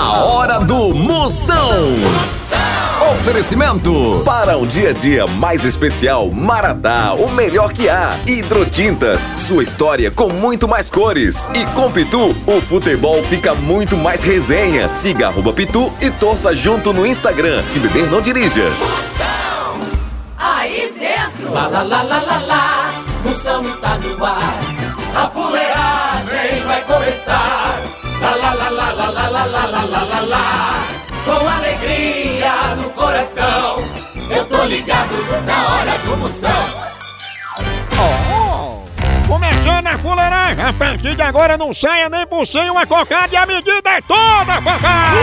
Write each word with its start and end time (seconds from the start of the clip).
A 0.00 0.12
hora 0.12 0.60
do 0.60 0.94
Moção. 0.94 1.96
Oferecimento 3.10 4.22
para 4.24 4.56
um 4.56 4.64
dia 4.64 4.90
a 4.90 4.92
dia 4.92 5.26
mais 5.26 5.64
especial, 5.64 6.30
Maratá, 6.30 7.14
o 7.14 7.28
melhor 7.28 7.72
que 7.72 7.88
há. 7.88 8.16
Hidrotintas, 8.24 9.32
sua 9.38 9.64
história 9.64 10.08
com 10.08 10.32
muito 10.32 10.68
mais 10.68 10.88
cores. 10.88 11.50
E 11.52 11.66
com 11.74 11.90
Pitu, 11.90 12.30
o 12.46 12.60
futebol 12.60 13.20
fica 13.24 13.56
muito 13.56 13.96
mais 13.96 14.22
resenha. 14.22 14.88
Siga 14.88 15.26
arroba 15.26 15.52
Pitu 15.52 15.92
e 16.00 16.12
torça 16.12 16.54
junto 16.54 16.92
no 16.92 17.04
Instagram. 17.04 17.64
Se 17.66 17.80
beber, 17.80 18.08
não 18.08 18.20
dirija. 18.20 18.70
Aí 20.38 20.94
dentro, 20.96 21.52
lá 21.52 21.66
lá 21.66 21.82
lá 21.82 22.02
lá 22.02 22.22
lá 22.22 22.38
lá, 22.46 22.94
Moção 23.24 23.68
está 23.68 23.98
no 23.98 24.24
ar. 24.24 24.60
A 25.16 25.28
fuleagem 25.28 26.62
vai 26.68 26.82
começar. 26.82 27.47
Lá 28.28 28.34
lá 28.34 28.52
lá 28.52 28.68
lá 28.68 28.90
lá 28.92 29.10
lá 29.10 29.28
lá 29.28 29.44
lá 29.46 29.66
lá 29.66 29.84
lá 29.84 30.04
lá 30.04 30.20
lá. 30.20 30.74
Com 31.24 31.48
alegria 31.48 32.76
no 32.76 32.90
coração, 32.90 33.82
eu 34.28 34.44
tô 34.44 34.64
ligado 34.64 35.14
na 35.46 35.68
hora 35.68 35.98
do 35.98 36.16
Moção. 36.18 36.88
Começando 39.26 39.86
a 39.86 39.98
fuleiragem, 39.98 40.64
a 40.64 40.72
partir 40.72 41.14
de 41.14 41.22
agora 41.22 41.56
não 41.56 41.72
saia 41.72 42.08
nem 42.10 42.26
por 42.26 42.46
cem 42.46 42.70
uma 42.70 42.86
cocada 42.86 43.28
e 43.32 43.36
a 43.36 43.46
medida 43.46 43.90
é 43.90 44.00
toda, 44.02 44.60
papai! 44.62 45.16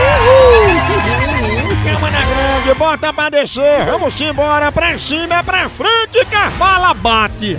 Calma 1.84 2.10
na 2.10 2.20
grande, 2.20 2.74
bota 2.78 3.12
pra 3.12 3.28
descer, 3.30 3.84
vamos 3.84 4.20
embora, 4.20 4.72
pra 4.72 4.98
cima, 4.98 5.36
é 5.36 5.42
pra 5.42 5.68
frente 5.68 6.24
que 6.24 6.34
a 6.34 6.50
bala 6.50 6.94
bate! 6.94 7.56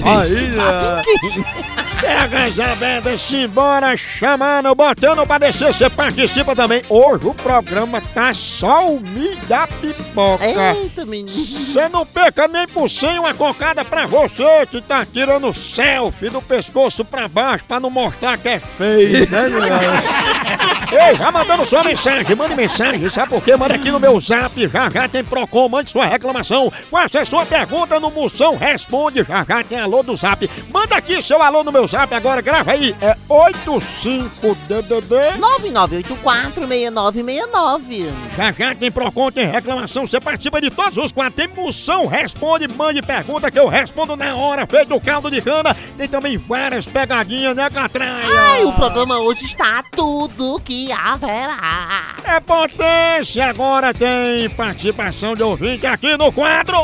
Pega 2.00 2.48
Isabela, 2.48 3.18
simbora, 3.18 3.98
chamando, 3.98 4.74
botando 4.76 5.26
pra 5.26 5.38
descer, 5.38 5.74
você 5.74 5.90
participa 5.90 6.56
também. 6.56 6.84
Hoje 6.90 7.28
o 7.28 7.34
programa 7.34 8.02
tá 8.14 8.34
só 8.34 8.88
o 8.88 9.02
da 9.48 9.68
pipoca. 9.68 10.46
Eita, 10.46 11.06
menino. 11.06 11.30
Você 11.30 11.88
não 11.90 12.06
perca 12.06 12.48
nem 12.48 12.68
por 12.68 12.90
cem 12.90 13.18
uma 13.20 13.34
cocada 13.34 13.84
pra 13.84 14.06
você 14.06 14.66
que 14.70 14.82
tá 14.82 15.06
tirando 15.06 15.54
selfie 15.54 16.30
do 16.30 16.42
pescoço 16.42 17.04
pra 17.06 17.28
baixo 17.28 17.66
pra 17.66 17.80
não 17.80 17.90
mostrar 17.90 18.38
que 18.38 18.50
é 18.50 18.60
feio, 18.60 19.30
né, 19.30 19.48
Ei, 21.10 21.16
já 21.16 21.32
mandando 21.32 21.66
sua 21.66 21.84
mensagem, 21.84 22.36
mande 22.36 22.56
mensagem, 22.56 23.10
sabe 23.10 23.30
por 23.30 23.44
quê? 23.44 23.56
Manda 23.56 23.76
aqui 23.76 23.92
no 23.92 24.00
meu 24.00 24.20
zap, 24.20 24.68
já 24.68 24.90
já 24.90 25.08
tem 25.08 25.24
Procon, 25.24 25.68
mande 25.68 25.90
sua 25.90 26.06
reclamação, 26.06 26.72
faça 26.90 27.26
sua 27.26 27.46
pergunta 27.46 28.00
no 28.00 28.10
Moção 28.10 28.56
Responde, 28.56 29.24
já 29.24 29.44
já 29.44 29.64
tem 29.64 29.80
alô 29.80 30.02
do 30.04 30.16
zap. 30.16 30.50
Manda 30.72 30.96
aqui 30.96 31.22
seu 31.22 31.42
alô 31.42 31.64
no 31.64 31.72
meu 31.72 31.87
zap 31.88 32.14
agora, 32.14 32.42
grava 32.42 32.72
aí, 32.72 32.96
é 33.02 33.16
85DDD. 33.30 35.38
99846969. 35.38 38.12
Já 38.38 38.52
já 38.52 38.76
tem 38.76 38.92
Procon, 38.92 39.32
tem 39.32 39.48
reclamação, 39.48 40.06
você 40.06 40.20
participa 40.20 40.62
de 40.62 40.70
todos 40.70 40.98
os 40.98 41.12
quatro. 41.12 41.34
Tem 41.34 41.48
moção, 41.48 42.08
responde, 42.08 42.68
mande 42.68 43.02
pergunta 43.02 43.50
que 43.50 43.60
eu 43.60 43.68
respondo 43.68 44.16
na 44.16 44.36
hora, 44.36 44.66
feito 44.66 44.96
o 44.96 45.02
caldo 45.02 45.30
de 45.30 45.42
cana. 45.42 45.76
Tem 45.98 46.08
também 46.08 46.38
várias 46.38 46.86
pegadinhas, 46.86 47.56
né, 47.56 47.70
Catraia? 47.70 48.26
Ai, 48.26 48.66
o 48.66 48.74
programa 48.74 49.20
hoje 49.20 49.46
está 49.46 49.84
tudo 49.92 50.62
que 50.64 50.92
haverá. 50.92 52.16
É 52.24 52.40
potência, 52.40 53.46
agora 53.46 53.94
tem 53.94 54.50
participação 54.50 55.36
de 55.36 55.44
ouvinte 55.44 55.86
aqui 55.86 56.18
no 56.18 56.32
quadro. 56.32 56.78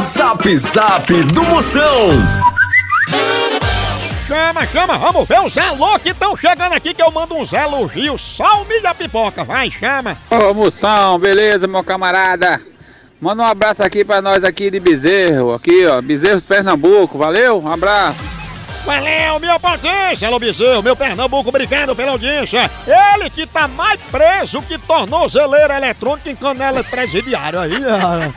Zap 0.00 0.56
Zap 0.56 1.12
do 1.24 1.44
Moção. 1.44 2.10
Chama, 4.34 4.66
chama, 4.66 4.98
vamos 4.98 5.28
ver 5.28 5.40
os 5.42 5.56
alô 5.56 5.96
que 5.96 6.08
estão 6.08 6.36
chegando 6.36 6.72
aqui 6.72 6.92
que 6.92 7.00
eu 7.00 7.08
mando 7.08 7.36
uns 7.36 7.52
elogios. 7.52 8.36
O 8.40 8.64
milho 8.64 8.92
pipoca, 8.96 9.44
vai, 9.44 9.70
chama. 9.70 10.18
Ô 10.28 10.52
Moção, 10.52 11.20
beleza, 11.20 11.68
meu 11.68 11.84
camarada? 11.84 12.60
Manda 13.20 13.44
um 13.44 13.46
abraço 13.46 13.84
aqui 13.84 14.04
pra 14.04 14.20
nós 14.20 14.42
aqui 14.42 14.72
de 14.72 14.80
Bezerro, 14.80 15.54
aqui 15.54 15.86
ó, 15.86 16.02
Bezerros 16.02 16.44
Pernambuco, 16.44 17.16
valeu? 17.16 17.62
Um 17.62 17.70
abraço. 17.70 18.18
Valeu, 18.84 19.38
minha 19.38 19.58
potência, 19.58 20.26
Alô 20.26 20.40
Bezerro, 20.40 20.82
meu 20.82 20.96
Pernambuco, 20.96 21.48
obrigado 21.48 21.94
pela 21.94 22.10
audiência. 22.10 22.68
Ele 23.14 23.30
que 23.30 23.46
tá 23.46 23.68
mais 23.68 24.00
preso 24.10 24.60
que 24.62 24.76
tornozeleira 24.78 25.76
eletrônica 25.76 26.28
em 26.28 26.34
canela 26.34 26.82
presidiária 26.82 27.60
aí, 27.60 27.80
cara. 27.80 28.34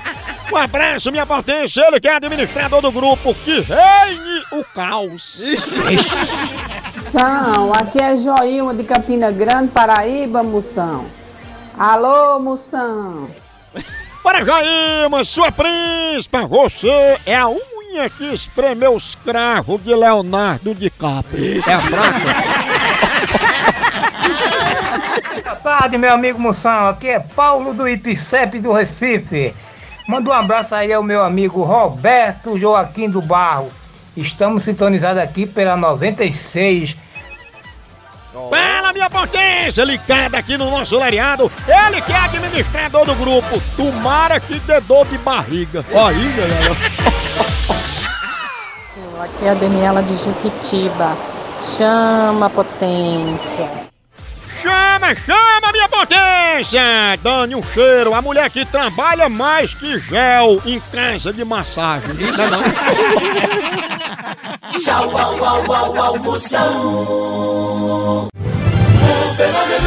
Um 0.52 0.56
abraço, 0.56 1.12
minha 1.12 1.26
potência, 1.26 1.86
ele 1.88 2.00
que 2.00 2.08
é 2.08 2.16
administrador 2.16 2.82
do 2.82 2.92
grupo 2.92 3.34
Que 3.34 3.60
Reine 3.60 4.44
o 4.52 4.64
Caos. 4.64 5.42
Moção, 6.96 7.74
aqui 7.74 8.02
é 8.02 8.18
Joilma 8.18 8.74
de 8.74 8.84
Campina 8.84 9.32
Grande, 9.32 9.72
Paraíba, 9.72 10.44
Moção. 10.44 11.06
Alô, 11.78 12.40
Moção. 12.40 13.30
Para 14.24 14.44
Jaima, 14.44 15.24
sua 15.24 15.52
príncipa, 15.52 16.46
você 16.46 17.18
é 17.26 17.36
a 17.36 17.48
unha 17.48 18.10
que 18.10 18.34
espremeu 18.34 18.96
os 18.96 19.16
cravos 19.16 19.84
de 19.84 19.96
Leonardo 19.96 20.74
DiCaprio. 20.74 21.62
É 21.68 21.74
a 21.74 21.80
fraca. 21.80 22.20
Boa 25.44 25.56
tarde, 25.56 25.98
meu 25.98 26.14
amigo 26.14 26.40
Moção. 26.40 26.90
Aqui 26.90 27.10
é 27.10 27.20
Paulo 27.20 27.74
do 27.74 27.88
Ipicep 27.88 28.60
do 28.60 28.72
Recife. 28.72 29.54
Manda 30.08 30.30
um 30.30 30.34
abraço 30.34 30.74
aí 30.74 30.94
ao 30.94 31.04
meu 31.04 31.22
amigo 31.22 31.64
Roberto 31.64 32.58
Joaquim 32.58 33.10
do 33.10 33.22
Barro. 33.22 33.70
Estamos 34.16 34.64
sintonizados 34.64 35.22
aqui 35.22 35.46
pela 35.46 35.76
96. 35.76 36.96
Fala, 38.50 38.94
minha 38.94 39.10
potência, 39.10 39.84
ligada 39.84 40.38
aqui 40.38 40.58
no 40.58 40.72
nosso 40.72 40.98
lariado. 40.98 41.52
Ele 41.68 42.02
que 42.02 42.14
é 42.14 42.18
administrador 42.18 43.06
do 43.06 43.16
grupo. 43.16 43.62
Tomara 43.76 44.40
que 44.40 44.58
dê 44.60 44.80
dor 44.80 45.06
de 45.08 45.18
barriga. 45.18 45.84
Aí, 45.90 46.32
galera. 46.32 46.72
Aqui 49.22 49.46
é 49.46 49.50
a 49.50 49.54
Daniela 49.56 50.02
de 50.02 50.16
Juquitiba. 50.16 51.18
Chama, 51.62 52.50
potência. 52.50 53.88
Chama, 54.68 55.16
chama, 55.16 55.72
minha 55.72 55.88
potência! 55.88 56.82
Dane 57.24 57.56
um 57.56 57.64
cheiro, 57.64 58.14
a 58.14 58.22
mulher 58.22 58.50
que 58.50 58.66
trabalha 58.66 59.30
mais 59.30 59.74
que 59.74 59.98
gel 59.98 60.62
em 60.66 60.78
casa 60.92 61.32
de 61.32 61.46
massagem. 61.46 62.10
Tchau, 64.72 65.10
au, 65.18 65.42
au, 65.42 65.72
au. 65.72 66.18
O 66.20 66.40
fenômeno 69.38 69.87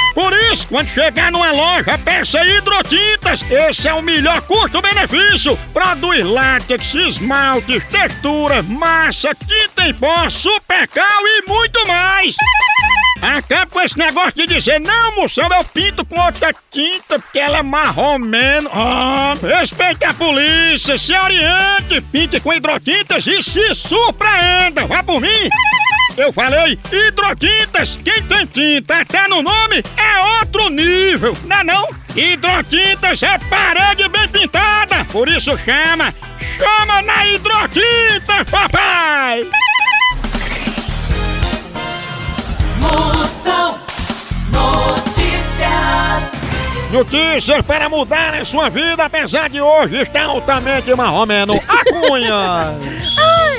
Por 0.13 0.33
isso, 0.51 0.67
quando 0.67 0.87
chegar 0.87 1.31
numa 1.31 1.51
loja, 1.51 1.97
peça 1.97 2.45
hidrotintas. 2.45 3.43
Esse 3.49 3.87
é 3.87 3.93
o 3.93 4.01
melhor 4.01 4.41
custo-benefício. 4.41 5.57
Produz 5.73 6.25
látex, 6.25 6.93
esmaltes, 6.93 7.83
textura, 7.85 8.61
massa, 8.63 9.35
tinta 9.35 9.87
em 9.87 9.93
pó, 9.93 10.29
supercal 10.29 11.21
e 11.25 11.43
muito 11.47 11.87
mais. 11.87 12.35
Acaba 13.21 13.67
com 13.67 13.79
esse 13.79 13.97
negócio 13.99 14.33
de 14.33 14.47
dizer, 14.47 14.79
não, 14.79 15.15
moção, 15.15 15.47
eu 15.47 15.63
pinto 15.65 16.03
com 16.03 16.19
outra 16.19 16.51
tinta 16.71 17.19
porque 17.19 17.37
ela 17.37 17.59
é 17.59 17.63
marromeno. 17.63 18.67
Ah, 18.73 19.33
respeite 19.59 20.03
a 20.05 20.13
polícia, 20.13 20.97
se 20.97 21.13
oriente, 21.13 22.01
pinte 22.11 22.39
com 22.39 22.51
hidrotintas 22.51 23.27
e 23.27 23.43
se 23.43 23.75
surpreenda. 23.75 24.87
Vá 24.87 25.03
por 25.03 25.21
mim. 25.21 25.49
Eu 26.17 26.31
falei 26.33 26.77
hidrotintas, 26.91 27.97
quem 28.03 28.21
tem 28.23 28.45
tinta 28.45 28.99
até 28.99 29.27
no 29.27 29.41
nome 29.41 29.81
é 29.95 30.39
outro 30.39 30.69
nível, 30.69 31.33
não 31.45 31.57
é 31.57 31.63
não? 31.63 31.87
Hidrotintas 32.15 33.23
é 33.23 33.37
parede 33.49 34.07
bem 34.09 34.27
pintada, 34.27 35.05
por 35.05 35.29
isso 35.29 35.57
chama, 35.57 36.13
chama 36.57 37.01
na 37.01 37.25
hidrotintas, 37.27 38.49
papai! 38.49 39.49
Moção 42.79 43.79
Notícias. 44.51 46.41
Notícias 46.91 47.65
para 47.65 47.87
mudar 47.87 48.35
a 48.35 48.43
sua 48.43 48.69
vida, 48.69 49.05
apesar 49.05 49.49
de 49.49 49.61
hoje 49.61 50.01
estar 50.01 50.25
altamente 50.25 50.93
marromeno. 50.93 51.53
A 51.69 51.85
Cunha! 51.85 53.01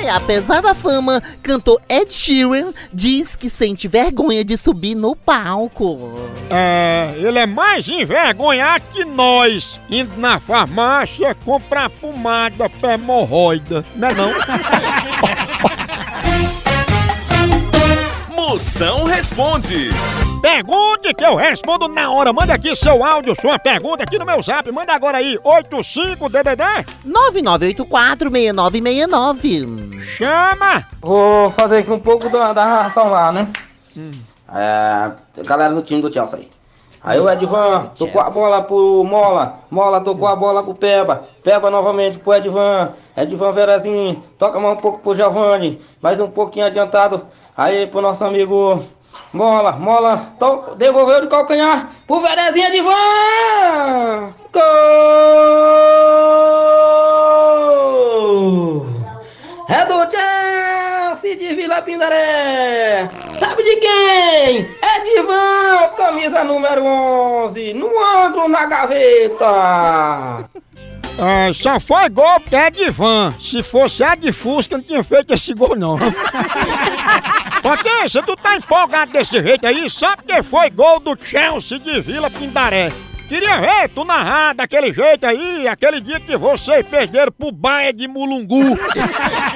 É, 0.03 0.09
apesar 0.09 0.61
da 0.61 0.75
fama, 0.75 1.21
cantor 1.41 1.81
Ed 1.87 2.11
Sheeran 2.11 2.73
diz 2.91 3.37
que 3.37 3.49
sente 3.49 3.87
vergonha 3.87 4.43
de 4.43 4.57
subir 4.57 4.95
no 4.95 5.15
palco. 5.15 6.13
É, 6.49 7.13
ele 7.17 7.39
é 7.39 7.45
mais 7.45 7.87
envergonhado 7.87 8.83
que 8.91 9.05
nós, 9.05 9.79
indo 9.89 10.17
na 10.17 10.41
farmácia 10.41 11.33
comprar 11.33 11.89
pomada 11.89 12.69
pra 12.69 12.95
hemorroida, 12.95 13.85
né 13.95 14.09
não? 14.13 14.33
Moção 18.53 19.03
responde. 19.05 19.89
Pergunte 20.39 21.11
que 21.15 21.25
eu 21.25 21.35
respondo 21.35 21.87
na 21.87 22.11
hora. 22.11 22.31
Manda 22.31 22.53
aqui 22.53 22.75
seu 22.75 23.03
áudio, 23.03 23.35
sua 23.41 23.57
pergunta 23.57 24.03
aqui 24.03 24.19
no 24.19 24.25
meu 24.27 24.39
zap. 24.43 24.71
Manda 24.71 24.93
agora 24.93 25.17
aí, 25.17 25.39
85DDD. 25.39 26.85
99846969. 27.03 30.03
Chama! 30.03 30.85
Vou 31.01 31.49
fazer 31.49 31.79
aqui 31.79 31.91
um 31.91 31.97
pouco 31.97 32.29
da, 32.29 32.53
da 32.53 32.63
narração 32.63 33.09
lá, 33.09 33.31
né? 33.31 33.47
É, 34.53 35.11
galera 35.41 35.73
do 35.73 35.81
time 35.81 36.03
do 36.03 36.13
Chelsea 36.13 36.37
aí. 36.37 36.47
Aí 37.03 37.19
o 37.19 37.29
Edvan 37.29 37.87
tocou 37.97 38.21
a 38.21 38.29
bola 38.29 38.61
pro 38.61 39.03
Mola, 39.03 39.55
Mola 39.69 39.99
tocou 39.99 40.25
a 40.27 40.35
bola 40.37 40.63
pro 40.63 40.73
Peba, 40.73 41.23
Peba 41.43 41.69
novamente 41.69 42.17
pro 42.17 42.33
Edvan, 42.33 42.93
Edvan 43.17 43.51
Verazinho, 43.51 44.23
toca 44.37 44.57
mais 44.57 44.77
um 44.77 44.81
pouco 44.81 44.99
pro 44.99 45.13
Giovanni, 45.13 45.81
mais 46.01 46.21
um 46.21 46.29
pouquinho 46.29 46.65
adiantado, 46.65 47.21
aí 47.57 47.87
pro 47.87 47.99
nosso 48.01 48.23
amigo 48.23 48.81
Mola, 49.33 49.73
Mola, 49.73 50.33
to- 50.39 50.75
devolveu 50.77 51.19
de 51.21 51.27
calcanhar 51.27 51.89
pro 52.07 52.21
Verezinho 52.21 52.67
Edvan! 52.67 54.33
Gol! 58.33 58.85
É 59.67 59.85
do 59.85 60.09
Chelsea 60.09 61.35
de 61.35 61.53
Vila 61.55 61.81
Pindaré! 61.81 63.07
Sabe 63.39 63.63
de 63.63 63.75
quem? 63.77 64.67
É 64.81 64.99
de 65.03 65.19
Ivan, 65.19 65.87
camisa 65.95 66.43
número 66.43 66.83
11, 66.83 67.73
no 67.73 67.89
antro 68.23 68.47
na 68.47 68.65
gaveta! 68.65 70.49
Ah, 71.19 71.53
só 71.53 71.79
foi 71.79 72.09
gol 72.09 72.39
porque 72.39 72.55
é 72.55 72.71
de 72.71 72.89
van. 72.89 73.33
Se 73.39 73.61
fosse 73.61 74.03
a 74.03 74.15
de 74.15 74.31
Fusca, 74.31 74.77
não 74.77 74.83
tinha 74.83 75.03
feito 75.03 75.33
esse 75.33 75.53
gol, 75.53 75.75
não. 75.75 75.95
Potência, 77.61 78.23
tu 78.23 78.35
tá 78.35 78.55
empolgado 78.55 79.13
desse 79.13 79.41
jeito 79.41 79.65
aí 79.65 79.89
só 79.89 80.15
porque 80.15 80.41
foi 80.41 80.69
gol 80.69 80.99
do 80.99 81.17
Chelsea 81.21 81.79
de 81.79 82.01
Vila 82.01 82.29
Pindaré. 82.29 82.91
Queria 83.29 83.59
ver 83.61 83.89
tu 83.89 84.03
narrar 84.03 84.53
daquele 84.53 84.91
jeito 84.91 85.25
aí, 85.25 85.67
aquele 85.67 86.01
dia 86.01 86.19
que 86.19 86.35
vocês 86.35 86.85
perderam 86.85 87.31
pro 87.31 87.51
Baia 87.51 87.93
de 87.93 88.07
Mulungu. 88.07 88.77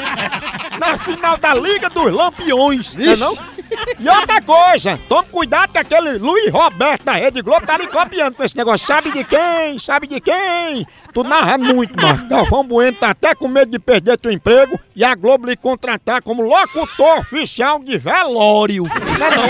Na 0.80 0.98
final 0.98 1.38
da 1.38 1.54
Liga 1.54 1.90
dos 1.90 2.14
Lampiões, 2.14 2.96
não 2.96 3.12
é 3.12 3.16
não? 3.16 3.38
E 4.00 4.08
outra 4.10 4.42
coisa, 4.42 5.00
tome 5.10 5.28
cuidado 5.30 5.72
que 5.72 5.78
aquele 5.78 6.18
Luiz 6.18 6.52
Roberto 6.52 7.04
da 7.04 7.14
Rede 7.14 7.42
Globo 7.42 7.66
tá 7.66 7.78
lhe 7.78 7.88
copiando 7.88 8.36
com 8.36 8.44
esse 8.44 8.56
negócio. 8.56 8.86
Sabe 8.86 9.12
de 9.12 9.24
quem? 9.24 9.80
Sabe 9.80 10.08
de 10.08 10.22
quem? 10.22 10.86
Tu 11.14 11.24
narra 11.24 11.58
muito, 11.58 12.00
macho. 12.00 12.28
Galvão 12.28 12.64
Bueno 12.64 12.98
tá 12.98 13.10
até 13.10 13.34
com 13.34 13.48
medo 13.48 13.72
de 13.72 13.80
perder 13.80 14.18
teu 14.18 14.32
emprego 14.32 14.80
e 14.96 15.04
a 15.04 15.16
Globo 15.16 15.48
lhe 15.48 15.56
contratar 15.56 16.22
como 16.22 16.44
locutor 16.44 17.20
oficial 17.20 17.80
de 17.80 17.98
velório. 17.98 18.84
Não 18.84 19.26
é 19.26 19.36
não? 19.36 19.48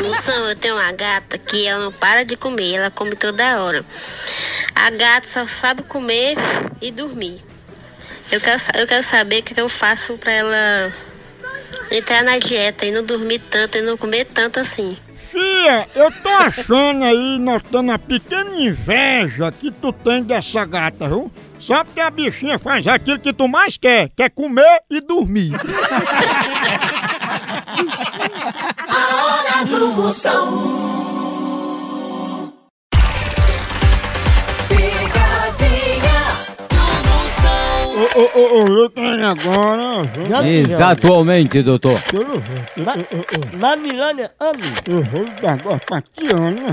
Moção, 0.02 0.46
eu 0.46 0.56
tenho 0.56 0.74
uma 0.74 0.92
gata 0.92 1.38
que 1.38 1.66
ela 1.66 1.84
não 1.84 1.92
para 1.92 2.24
de 2.24 2.36
comer, 2.36 2.74
ela 2.74 2.90
come 2.90 3.14
toda 3.14 3.62
hora. 3.62 3.84
A 4.74 4.90
gata 4.90 5.26
só 5.26 5.46
sabe 5.46 5.82
comer 5.82 6.36
e 6.80 6.90
dormir. 6.90 7.49
Eu 8.30 8.40
quero, 8.40 8.62
eu 8.74 8.86
quero 8.86 9.02
saber 9.02 9.40
o 9.40 9.42
que 9.42 9.60
eu 9.60 9.68
faço 9.68 10.16
pra 10.16 10.32
ela 10.32 10.92
entrar 11.90 12.22
na 12.22 12.38
dieta 12.38 12.86
e 12.86 12.92
não 12.92 13.04
dormir 13.04 13.40
tanto 13.50 13.76
e 13.76 13.82
não 13.82 13.96
comer 13.96 14.24
tanto 14.26 14.60
assim. 14.60 14.96
Fia, 15.30 15.88
eu 15.94 16.10
tô 16.10 16.28
achando 16.28 17.04
aí, 17.04 17.38
notando 17.38 17.90
uma 17.90 17.98
pequena 17.98 18.50
inveja 18.56 19.52
que 19.52 19.70
tu 19.70 19.92
tem 19.92 20.22
dessa 20.22 20.64
gata, 20.64 21.08
viu? 21.08 21.30
Só 21.58 21.84
porque 21.84 22.00
a 22.00 22.10
bichinha 22.10 22.58
faz 22.58 22.86
aquilo 22.86 23.20
que 23.20 23.32
tu 23.32 23.46
mais 23.46 23.76
quer, 23.76 24.08
que 24.08 24.22
é 24.22 24.28
comer 24.28 24.82
e 24.90 25.00
dormir. 25.00 25.52
A 28.88 29.24
hora 29.24 29.64
do 29.64 29.92
Moção. 29.92 31.09
Ô, 38.00 38.38
ô, 38.38 38.62
ô, 38.62 38.78
eu 38.78 38.88
tenho 38.90 39.26
agora. 39.26 40.02
Exatamente, 40.48 41.62
doutor. 41.62 41.98
Na 43.58 43.76
Milânia, 43.76 44.30
Ami, 44.40 44.62
Eu 44.88 45.02
vou 45.04 45.24
dar 45.42 45.52
agora 45.60 45.78
pra 45.86 46.00
Tiana. 46.00 46.72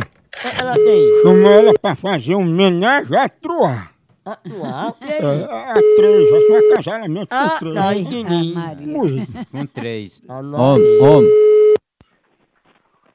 ela 0.59 0.73
tem. 0.75 1.21
Chama 1.21 1.49
ela 1.49 1.73
pra 1.79 1.95
fazer 1.95 2.35
um 2.35 2.41
homenagem 2.41 3.17
a 3.17 3.27
Troar. 3.27 3.91
Ah, 4.25 4.37
uau, 4.49 4.97
e 5.01 5.11
É, 5.11 5.45
a 5.49 5.71
a 5.71 5.81
três, 5.95 6.33
acho 6.33 6.47
que 6.47 6.53
é 6.53 6.75
casamento 6.75 7.27
Ah, 7.31 7.49
com 7.49 7.59
três. 7.59 7.75
tá, 7.75 7.95
entendi. 7.95 8.53
Muito. 8.85 9.45
Com 9.51 9.65
três. 9.65 10.21
Ah, 10.27 10.39
Homem, 10.39 11.01
homem. 11.01 11.31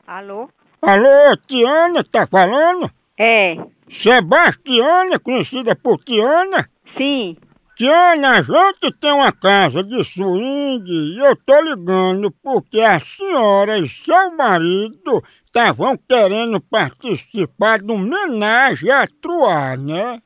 Alô? 0.06 0.48
Alô, 0.82 1.36
Tiana, 1.46 2.02
tá 2.04 2.26
falando? 2.26 2.90
É, 3.18 3.56
Sebastiana, 3.90 5.18
conhecida 5.18 5.74
por 5.76 5.98
Tiana? 6.04 6.68
sim. 6.98 7.36
Tiana, 7.74 8.38
a 8.38 8.42
gente 8.42 8.98
tem 9.00 9.12
uma 9.12 9.32
casa 9.32 9.82
de 9.82 10.04
swing 10.04 10.84
e 10.90 11.19
eu 11.19 11.34
tô 11.34 11.58
ligando 11.62 12.30
porque 12.42 12.80
a 12.80 13.00
senhora 13.00 13.78
e 13.78 13.88
seu 13.88 14.36
marido 14.36 15.22
estavam 15.46 15.96
querendo 16.06 16.60
participar 16.60 17.78
de 17.78 17.90
uma 17.90 18.04
homenagem 18.04 18.90
a 18.90 19.06
Troar, 19.06 19.78
né? 19.78 20.20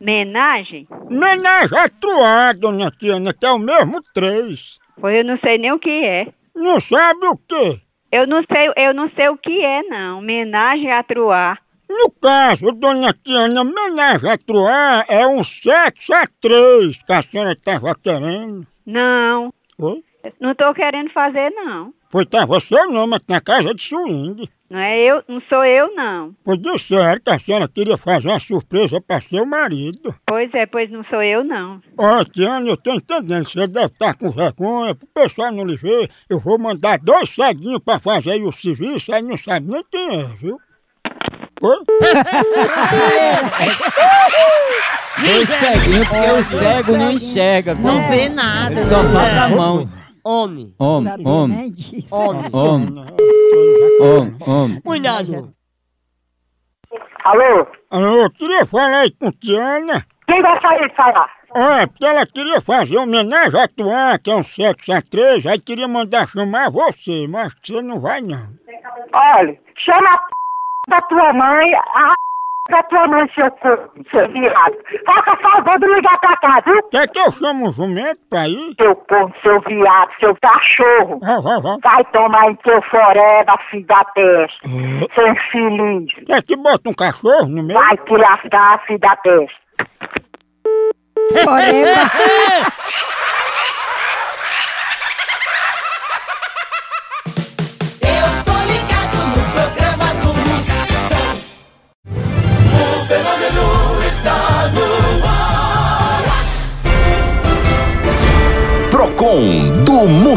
Menagem? 0.00 0.88
Homenagem 0.90 1.78
a 1.78 1.88
Troar, 1.88 2.56
dona 2.56 2.90
Tiana, 2.90 3.32
que 3.32 3.46
é 3.46 3.50
o 3.50 3.58
mesmo 3.58 4.02
três. 4.12 4.78
Pois 5.00 5.16
eu 5.16 5.24
não 5.24 5.38
sei 5.38 5.56
nem 5.56 5.72
o 5.72 5.78
que 5.78 5.90
é. 5.90 6.26
Não 6.54 6.80
sabe 6.80 7.26
o 7.26 7.36
quê? 7.36 7.80
Eu 8.10 8.26
não 8.26 8.42
sei, 8.42 8.72
eu 8.76 8.92
não 8.92 9.08
sei 9.10 9.28
o 9.28 9.36
que 9.36 9.64
é, 9.64 9.82
não. 9.84 10.20
Menagem 10.20 10.90
a 10.90 11.02
truar. 11.04 11.58
No 11.88 12.10
caso, 12.10 12.70
dona 12.72 13.12
Tiana, 13.12 13.62
homenagem 13.62 14.30
a 14.30 14.36
Troar 14.36 15.06
é 15.08 15.26
um 15.26 15.42
sexo 15.42 16.12
a 16.12 16.26
três 16.40 17.02
que 17.02 17.12
a 17.12 17.22
senhora 17.22 17.52
estava 17.52 17.94
querendo. 17.94 18.66
Não, 18.86 19.52
Oi? 19.78 20.04
não 20.40 20.54
tô 20.54 20.72
querendo 20.74 21.10
fazer, 21.12 21.50
não. 21.50 21.92
Pois 22.10 22.26
tava 22.26 22.60
seu 22.60 22.90
nome 22.90 23.16
aqui 23.16 23.26
na 23.28 23.40
casa 23.40 23.74
de 23.74 23.82
swing. 23.82 24.48
Não 24.70 24.78
é 24.78 25.04
eu, 25.04 25.22
não 25.26 25.40
sou 25.48 25.64
eu, 25.64 25.94
não. 25.94 26.34
Pois 26.44 26.58
disseram 26.58 27.20
que 27.22 27.30
a 27.30 27.38
senhora 27.38 27.68
queria 27.68 27.96
fazer 27.96 28.28
uma 28.28 28.38
surpresa 28.40 29.00
para 29.00 29.22
seu 29.22 29.46
marido. 29.46 30.14
Pois 30.26 30.52
é, 30.52 30.66
pois 30.66 30.90
não 30.90 31.02
sou 31.04 31.22
eu, 31.22 31.42
não. 31.42 31.80
Ó, 31.96 32.24
Tiana, 32.24 32.68
eu 32.68 32.76
tô 32.76 32.92
entendendo, 32.92 33.48
você 33.48 33.66
deve 33.66 33.86
estar 33.86 34.14
com 34.14 34.30
vergonha, 34.30 34.94
pro 34.94 35.06
pessoal 35.06 35.50
não 35.52 35.64
lhe 35.64 35.76
ver, 35.76 36.10
eu 36.28 36.38
vou 36.38 36.58
mandar 36.58 36.98
dois 36.98 37.30
ceguinhos 37.34 37.80
pra 37.80 37.98
fazer 37.98 38.32
aí 38.32 38.42
o 38.42 38.52
serviço, 38.52 39.12
aí 39.12 39.22
não 39.22 39.38
sabe 39.38 39.70
nem 39.70 39.82
quem 39.90 40.20
é, 40.20 40.24
viu? 40.38 40.58
Oi? 41.60 41.76
Dois 45.20 45.48
ceguinhos, 45.48 46.08
porque 46.08 46.30
o 46.30 46.44
cego 46.44 46.96
não 46.96 47.12
enxerga. 47.12 47.74
Não 47.74 48.08
vê 48.08 48.28
nada. 48.28 48.84
Só 48.84 49.02
faz 49.12 49.36
a 49.36 49.48
mão. 49.48 49.88
Homem, 50.24 50.74
Homem, 50.78 51.14
homem, 51.26 51.26
homem. 51.26 51.74
homem, 52.10 52.52
homem, 54.00 54.36
homem. 54.46 54.80
Cuidado. 54.82 55.52
Alô? 57.24 57.66
Alô, 57.90 58.22
eu 58.22 58.30
queria 58.30 58.66
falar 58.66 59.00
aí 59.00 59.10
com 59.10 59.32
Tiana. 59.32 60.04
Quem 60.26 60.42
vai 60.42 60.60
sair 60.60 60.94
falar? 60.94 61.30
É, 61.56 61.86
porque 61.86 62.04
ela 62.04 62.26
queria 62.26 62.60
fazer 62.60 62.98
homenagem 62.98 63.58
a 63.58 63.66
Tuan, 63.68 64.18
que 64.22 64.30
é 64.30 64.34
um 64.36 64.44
sexo 64.44 64.92
a 64.92 65.00
três, 65.00 65.46
aí 65.46 65.58
queria 65.58 65.88
mandar 65.88 66.28
chamar 66.28 66.70
você, 66.70 67.26
mas 67.26 67.54
você 67.64 67.80
não 67.80 67.98
vai 68.00 68.20
não. 68.20 68.52
Olha, 69.14 69.58
chama 69.78 70.10
a 70.10 70.18
p... 70.18 70.37
da 70.88 71.00
tua 71.02 71.32
mãe, 71.32 71.74
a 71.74 72.14
da 72.70 72.82
tua 72.84 73.06
mãe, 73.08 73.26
seu, 73.34 73.50
seu 74.10 74.28
viado. 74.32 74.76
Faça 75.06 75.36
favor 75.36 75.78
de 75.78 75.86
ligar 75.86 76.18
pra 76.20 76.36
cá, 76.36 76.60
viu? 76.66 76.82
Quer 76.90 77.08
que 77.08 77.18
eu 77.18 77.32
chame 77.32 77.62
um 77.66 77.72
jumento 77.72 78.20
pra 78.28 78.46
ir? 78.48 78.74
Seu 78.80 78.94
corno, 78.94 79.34
seu 79.42 79.60
viado, 79.62 80.10
seu 80.20 80.36
cachorro. 80.36 81.18
Vai, 81.20 81.40
vai, 81.40 81.60
vai. 81.60 81.76
Vai 81.82 82.04
tomar 82.12 82.50
em 82.50 82.56
teu 82.56 82.82
foreba, 82.82 83.58
filho 83.70 83.86
da 83.86 84.04
testa. 84.14 84.68
Seu 85.14 85.28
infeliz. 85.28 86.26
Quer 86.26 86.42
que 86.42 86.56
bota 86.56 86.90
um 86.90 86.94
cachorro 86.94 87.48
no 87.48 87.62
meio? 87.62 87.78
Vai 87.78 87.96
te 87.96 88.16
lascar, 88.16 88.84
filho 88.86 88.98
da 88.98 89.16
testa. 89.16 89.68
Eu 91.30 91.44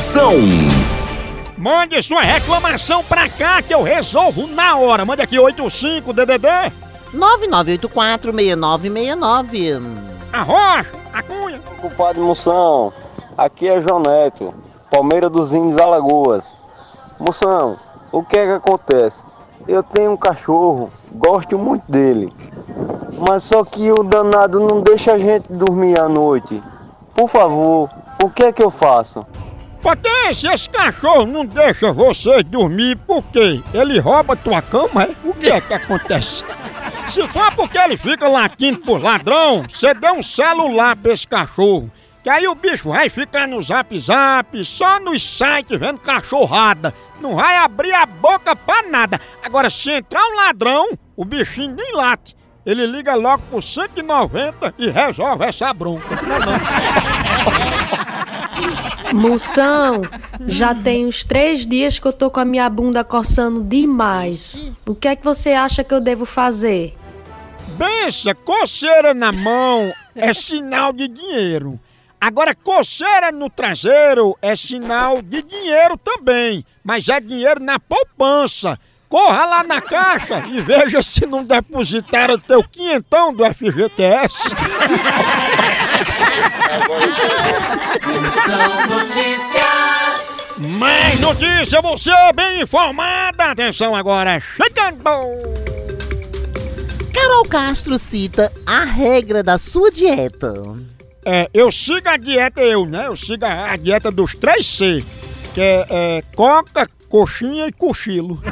Moção. 0.01 0.34
Mande 1.55 2.01
sua 2.01 2.24
reclamação 2.24 3.03
pra 3.03 3.29
cá 3.29 3.62
que 3.62 3.72
eu 3.72 3.84
resolvo 3.84 4.48
na 4.48 4.75
hora. 4.75 5.05
Mande 5.05 5.22
aqui 5.22 5.38
85 5.38 6.12
DDD. 6.12 6.48
9984-6969. 7.13 9.79
Arrocha, 10.34 10.91
a 11.13 11.22
cunha. 11.22 11.60
Culpado 11.79 12.20
Moção, 12.20 12.91
aqui 13.38 13.67
é 13.67 13.79
João 13.79 14.00
Neto, 14.00 14.51
Palmeira 14.89 15.29
dos 15.29 15.53
Índios 15.53 15.77
Alagoas. 15.77 16.55
Moção, 17.20 17.77
o 18.12 18.24
que 18.24 18.39
é 18.39 18.48
que 18.48 18.53
acontece? 18.53 19.27
Eu 19.67 19.84
tenho 19.84 20.13
um 20.13 20.17
cachorro, 20.17 20.91
gosto 21.12 21.60
muito 21.60 21.84
dele, 21.88 22.34
mas 23.29 23.43
só 23.43 23.63
que 23.63 23.91
o 23.91 24.01
danado 24.01 24.62
não 24.62 24.81
deixa 24.81 25.13
a 25.13 25.20
gente 25.20 25.53
dormir 25.53 26.00
à 26.00 26.10
noite. 26.10 26.60
Por 27.13 27.29
favor, 27.29 27.88
o 28.24 28.31
que 28.31 28.46
é 28.46 28.51
que 28.51 28.63
eu 28.63 28.72
faço? 28.72 29.24
Potência, 29.82 30.54
esse 30.54 30.70
cachorro 30.70 31.26
não 31.26 31.44
deixa 31.44 31.92
você 31.92 32.44
dormir 32.44 32.96
por 32.98 33.24
quê? 33.24 33.62
Ele 33.74 34.00
rouba 34.00 34.36
tua 34.36 34.62
cama, 34.62 35.04
é? 35.04 35.16
O 35.24 35.34
que 35.34 35.50
é 35.50 35.60
que 35.60 35.74
acontece? 35.74 36.44
Se 37.10 37.28
for 37.28 37.54
porque 37.56 37.78
ele 37.78 37.98
fica 37.98 38.28
latindo 38.28 38.80
por 38.80 39.02
ladrão, 39.02 39.66
você 39.68 39.94
dê 39.94 40.10
um 40.12 40.22
celular 40.22 40.96
pra 40.96 41.12
esse 41.12 41.28
cachorro. 41.28 41.92
Que 42.24 42.30
aí 42.30 42.48
o 42.48 42.54
bicho 42.54 42.90
vai 42.90 43.10
ficar 43.10 43.48
no 43.48 43.60
zap 43.62 44.00
zap, 44.00 44.64
só 44.64 45.00
nos 45.00 45.24
sites 45.24 45.80
vendo 45.80 46.00
cachorrada. 46.00 46.94
Não 47.20 47.36
vai 47.36 47.58
abrir 47.58 47.94
a 47.94 48.06
boca 48.06 48.56
pra 48.56 48.84
nada. 48.84 49.20
Agora, 49.44 49.70
se 49.72 49.90
entrar 49.90 50.24
um 50.24 50.36
ladrão, 50.36 50.90
o 51.18 51.26
bichinho 51.26 51.76
nem 51.76 51.94
late. 51.94 52.36
Ele 52.64 52.86
liga 52.86 53.16
logo 53.16 53.44
pro 53.50 53.62
190 53.62 54.76
e 54.78 54.90
resolve 54.92 55.46
essa 55.46 55.74
bronca. 55.74 56.16
Não, 56.22 56.36
é 56.36 56.40
não. 56.40 57.12
Moção, 59.13 60.01
já 60.48 60.74
tem 60.74 61.06
uns 61.06 61.24
três 61.24 61.65
dias 61.65 62.00
que 62.00 62.08
eu 62.08 62.13
tô 62.13 62.30
com 62.32 62.39
a 62.39 62.46
minha 62.46 62.70
bunda 62.70 63.03
coçando 63.03 63.63
demais. 63.63 64.72
O 64.86 64.96
que 64.96 65.08
é 65.08 65.15
que 65.15 65.24
você 65.24 65.50
acha 65.51 65.84
que 65.84 65.94
eu 65.94 66.00
devo 66.01 66.25
fazer? 66.25 66.96
Bença, 67.77 68.34
coceira 68.36 69.13
na 69.13 69.32
mão 69.32 69.91
é 70.15 70.34
sinal 70.34 70.94
de 70.94 71.08
dinheiro. 71.08 71.80
Agora, 72.20 72.53
coceira 72.53 73.32
no 73.32 73.50
traseiro 73.50 74.38
é 74.41 74.56
sinal 74.56 75.22
de 75.22 75.41
dinheiro 75.41 75.98
também, 75.98 76.63
mas 76.84 77.10
é 77.10 77.20
dinheiro 77.20 77.60
na 77.60 77.80
poupança. 77.80 78.77
Corra 79.10 79.46
lá 79.46 79.63
na 79.63 79.82
caixa 79.82 80.46
e 80.48 80.62
veja 80.62 81.01
se 81.01 81.25
não 81.25 81.44
depositaram 81.44 82.36
o 82.36 82.39
teu 82.39 82.63
quinhentão 82.63 83.34
do 83.34 83.44
FGTS. 83.44 84.56
Notícias. 88.88 90.32
Mais 90.58 91.20
notícia, 91.20 91.82
você 91.82 92.12
bem 92.34 92.62
informada. 92.62 93.46
Atenção 93.51 93.96
agora, 93.96 94.40
chegando. 94.40 95.04
Carol 97.13 97.44
Castro 97.50 98.00
cita 98.00 98.51
a 98.66 98.84
regra 98.84 99.44
da 99.44 99.60
sua 99.60 99.92
dieta. 99.92 100.54
É, 101.25 101.50
eu 101.54 101.72
sigo 101.72 102.08
a 102.10 102.18
dieta, 102.18 102.62
eu, 102.62 102.86
né? 102.86 103.08
Eu 103.08 103.18
sigo 103.18 103.46
a, 103.46 103.72
a 103.72 103.75
dieta 103.75 104.10
dos 104.10 104.34
3C, 104.36 105.04
que 105.54 105.62
é, 105.62 105.86
é 105.90 106.24
coca, 106.36 106.90
coxinha 107.10 107.68
e 107.68 107.72
cochilo. 107.72 108.42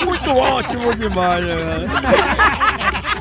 é 0.00 0.04
muito 0.04 0.30
ótimo 0.30 0.94
demais, 0.94 1.44
né? 1.44 1.86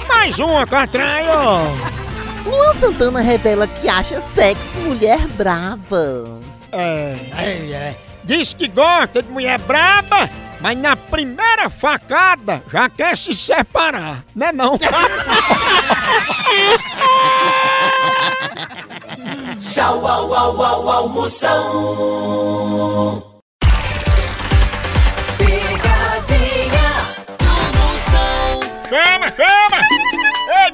Mais 0.08 0.38
uma 0.40 0.68
catraia, 0.68 1.34
ó. 1.34 2.03
Luan 2.46 2.76
Santana 2.76 3.22
revela 3.22 3.66
que 3.68 3.88
acha 3.88 4.20
sexy 4.22 4.78
mulher 4.80 5.28
brava. 5.30 6.42
É, 6.72 7.16
é, 7.38 7.72
é. 7.72 7.98
Diz 8.24 8.54
que 8.54 8.68
gosta 8.68 9.22
de 9.22 9.30
mulher 9.30 9.60
braba, 9.62 10.30
mas 10.60 10.78
na 10.78 10.96
primeira 10.96 11.70
facada 11.70 12.64
já 12.72 12.90
quer 12.90 13.18
se 13.18 13.34
separar, 13.34 14.24
né 14.36 14.52
não? 14.52 14.78
Tchau, 19.60 20.06
au, 20.06 20.34
au, 20.34 20.62
au, 20.62 20.90
au, 20.90 21.10
Moção. 21.10 21.64
Picadinha 25.38 26.90
do 27.40 27.54
Moção. 27.78 28.60
Chama, 28.90 29.28
chama! 29.28 29.93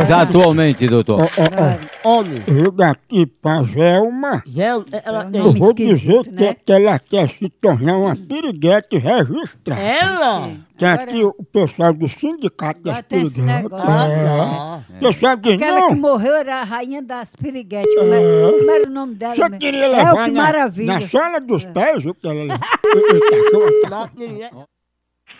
Exatamente, 0.00 0.86
doutor. 0.86 1.18
Homem. 2.04 2.34
Liga 2.48 2.90
aqui 2.90 3.26
pra 3.26 3.60
Velma. 3.62 4.42
ela 5.04 5.24
tem 5.24 5.40
Eu 5.40 5.52
vou 5.52 5.68
nome 5.68 5.74
dizer 5.74 5.94
esquisito, 5.94 6.24
que, 6.36 6.44
né? 6.44 6.54
que 6.54 6.72
ela 6.72 6.98
quer 6.98 7.28
se 7.28 7.48
tornar 7.48 7.96
uma 7.96 8.16
piriguete 8.16 8.96
registrada. 8.98 9.80
Ela? 9.80 10.50
Tem 10.78 10.88
aqui 10.88 11.24
o 11.24 11.44
pessoal 11.44 11.92
do 11.92 12.08
sindicato 12.08 12.80
das 12.82 12.98
esse 12.98 13.06
piriguetes. 13.08 13.46
negócio. 13.46 13.88
É. 13.88 14.96
O 14.96 14.98
pessoal 15.00 15.36
diz, 15.36 15.54
Aquela 15.54 15.82
que 15.86 15.94
não, 15.94 16.00
morreu 16.00 16.34
era 16.34 16.56
a 16.60 16.64
rainha 16.64 17.02
das 17.02 17.36
piriguetes. 17.36 17.94
Como, 17.94 18.12
é, 18.12 18.50
como 18.58 18.70
era 18.70 18.86
o 18.88 18.90
nome 18.90 19.14
dela? 19.14 19.34
você 19.36 19.42
mesmo? 19.42 19.58
queria 19.58 19.84
é, 19.84 19.88
levar 19.88 20.14
o 20.14 20.24
que 20.24 20.30
na, 20.32 20.42
maravilha. 20.42 20.92
na 21.00 21.08
sola 21.08 21.40
dos 21.40 21.64
pés 21.66 22.04
o 22.04 22.14
que 22.14 22.26
ela 22.26 22.42
levou. 22.42 22.58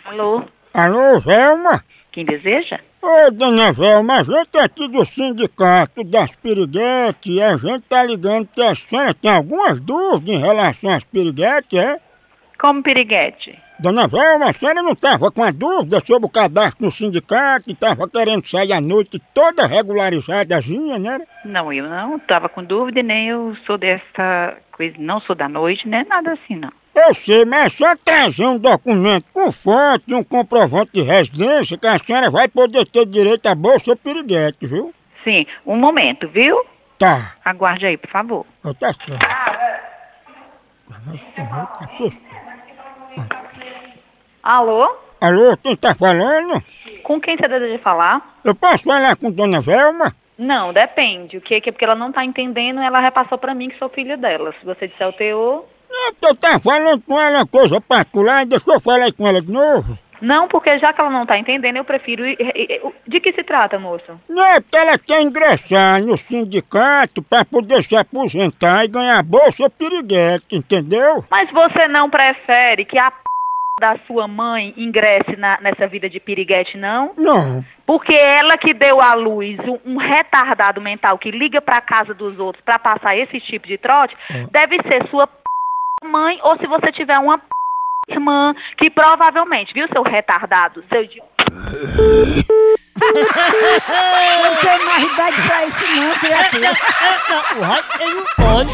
Alô, 0.05 0.43
Alô, 0.73 1.19
Velma? 1.19 1.83
quem 2.11 2.25
deseja? 2.25 2.79
Oi, 3.05 3.31
dona 3.31 3.73
Velma, 3.73 4.19
a 4.19 4.23
gente 4.23 4.55
é 4.57 4.61
aqui 4.61 4.87
do 4.87 5.03
sindicato 5.05 6.05
das 6.05 6.31
piriguetes 6.37 7.41
a 7.41 7.57
gente 7.57 7.81
tá 7.81 8.01
ligando 8.01 8.47
que 8.47 8.61
a 8.61 8.73
senhora 8.73 9.13
tem 9.13 9.29
algumas 9.29 9.81
dúvidas 9.81 10.33
em 10.33 10.39
relação 10.39 10.89
às 10.89 11.03
piriguetes, 11.03 11.77
é? 11.77 11.99
Como 12.57 12.81
piriguete? 12.81 13.61
Dona 13.83 14.07
Velma, 14.07 14.45
a 14.49 14.53
senhora 14.53 14.81
não 14.81 14.93
estava 14.93 15.29
com 15.29 15.43
a 15.43 15.51
dúvida 15.51 15.99
sobre 16.07 16.25
o 16.25 16.29
cadastro 16.29 16.85
no 16.85 16.89
sindicato 16.89 17.65
e 17.67 17.73
estava 17.73 18.07
querendo 18.07 18.47
sair 18.47 18.71
à 18.71 18.79
noite 18.79 19.21
toda 19.33 19.67
regularizadazinha, 19.67 20.97
né? 20.97 21.19
Não, 21.43 21.73
eu 21.73 21.89
não 21.89 22.15
estava 22.15 22.47
com 22.47 22.63
dúvida, 22.63 23.03
nem 23.03 23.27
eu 23.27 23.53
sou 23.65 23.77
dessa 23.77 24.55
coisa, 24.71 24.95
não 24.97 25.19
sou 25.19 25.35
da 25.35 25.49
noite, 25.49 25.85
nem 25.85 26.05
nada 26.05 26.31
assim, 26.31 26.55
não. 26.55 26.71
Eu 26.95 27.13
sei, 27.13 27.43
mas 27.43 27.65
é 27.65 27.69
só 27.71 27.93
trazer 27.97 28.45
um 28.45 28.57
documento 28.57 29.25
com 29.33 29.51
foto 29.51 30.05
e 30.07 30.15
um 30.15 30.23
comprovante 30.23 30.91
de 30.93 31.01
residência 31.01 31.77
que 31.77 31.85
a 31.85 31.99
senhora 31.99 32.29
vai 32.31 32.47
poder 32.47 32.87
ter 32.87 33.05
direito 33.05 33.45
à 33.47 33.53
bolsa 33.53 33.97
piriguete, 33.97 34.65
viu? 34.65 34.93
Sim, 35.25 35.45
um 35.65 35.75
momento, 35.75 36.29
viu? 36.29 36.55
Tá. 36.97 37.33
Aguarde 37.43 37.85
aí, 37.85 37.97
por 37.97 38.09
favor. 38.09 38.45
Ó, 38.63 38.73
Tá 38.73 38.93
certo. 38.93 39.17
Alô? 44.43 44.87
Alô, 45.21 45.55
quem 45.57 45.75
tá 45.75 45.95
falando? 45.95 46.61
Com 47.03 47.19
quem 47.21 47.37
você 47.37 47.47
deseja 47.47 47.79
falar? 47.81 48.39
Eu 48.43 48.53
posso 48.53 48.83
falar 48.83 49.15
com 49.15 49.31
Dona 49.31 49.61
Velma? 49.61 50.13
Não, 50.37 50.73
depende. 50.73 51.37
O 51.37 51.41
que 51.41 51.61
que 51.61 51.69
é 51.69 51.71
porque 51.71 51.85
ela 51.85 51.95
não 51.95 52.11
tá 52.11 52.25
entendendo, 52.25 52.81
ela 52.81 52.99
repassou 52.99 53.37
pra 53.37 53.53
mim 53.55 53.69
que 53.69 53.77
sou 53.79 53.87
filho 53.89 54.17
dela. 54.17 54.53
Se 54.59 54.65
você 54.65 54.87
disser 54.87 55.07
o 55.07 55.13
teor... 55.13 55.63
É 55.89 56.11
porque 56.11 56.25
eu 56.27 56.35
tava 56.35 56.59
falando 56.59 57.01
com 57.03 57.19
ela 57.21 57.45
coisa 57.45 57.79
particular, 57.79 58.45
deixa 58.45 58.65
eu 58.69 58.79
falar 58.81 59.13
com 59.13 59.27
ela 59.27 59.41
de 59.41 59.51
novo. 59.51 59.97
Não, 60.19 60.47
porque 60.47 60.79
já 60.79 60.91
que 60.91 60.99
ela 60.99 61.09
não 61.11 61.25
tá 61.25 61.37
entendendo, 61.37 61.77
eu 61.77 61.85
prefiro... 61.85 62.25
ir- 62.25 62.37
ir- 62.39 62.71
ir- 62.71 62.81
De 63.07 63.19
que 63.19 63.31
se 63.33 63.43
trata, 63.43 63.77
moço? 63.77 64.19
Não, 64.27 64.43
é 64.55 64.59
porque 64.59 64.75
ela 64.77 64.97
quer 64.97 65.21
ingressar 65.21 66.01
no 66.01 66.17
sindicato 66.17 67.21
pra 67.21 67.45
poder 67.45 67.83
se 67.83 67.95
aposentar 67.95 68.83
e 68.83 68.87
ganhar 68.87 69.21
bolsa 69.23 69.69
piriguete, 69.69 70.55
entendeu? 70.55 71.23
Mas 71.29 71.49
você 71.51 71.87
não 71.87 72.09
prefere 72.09 72.85
que 72.85 72.97
a 72.97 73.11
p... 73.11 73.17
da 73.79 73.97
sua 74.05 74.27
mãe 74.27 74.73
ingresse 74.77 75.35
na- 75.37 75.59
nessa 75.61 75.87
vida 75.87 76.09
de 76.09 76.19
piriguete, 76.19 76.77
não? 76.77 77.13
Não. 77.17 77.63
Porque 77.85 78.13
ela 78.13 78.57
que 78.57 78.73
deu 78.73 79.01
à 79.01 79.13
luz 79.13 79.57
um, 79.59 79.93
um 79.93 79.97
retardado 79.97 80.79
mental 80.79 81.17
que 81.17 81.31
liga 81.31 81.59
pra 81.61 81.81
casa 81.81 82.13
dos 82.13 82.37
outros 82.39 82.63
pra 82.63 82.77
passar 82.79 83.17
esse 83.17 83.39
tipo 83.41 83.67
de 83.67 83.77
trote, 83.77 84.15
deve 84.51 84.77
ser 84.83 85.07
sua 85.09 85.27
p... 85.27 85.33
mãe 86.05 86.39
ou 86.43 86.57
se 86.57 86.67
você 86.67 86.91
tiver 86.91 87.17
uma 87.19 87.37
p... 87.39 87.45
irmã 88.09 88.53
que 88.77 88.89
provavelmente, 88.89 89.73
viu, 89.73 89.87
seu 89.91 90.03
retardado, 90.03 90.83
seu 90.89 91.03
idiota. 95.03 95.09
Não 95.09 95.09
tem 95.09 95.09
mais 95.09 95.11
idade 95.13 95.41
pra 95.47 95.65
isso 95.65 95.85
não, 95.95 96.15
criatura. 96.19 96.73